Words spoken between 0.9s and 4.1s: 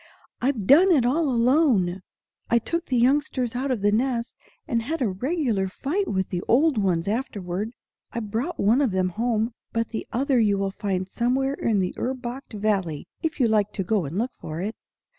it all alone. I took the youngsters out of the